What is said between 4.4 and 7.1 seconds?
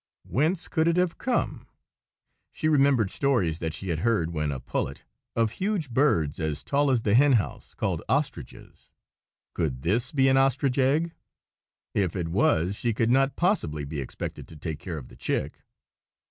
a pullet, of huge birds as tall as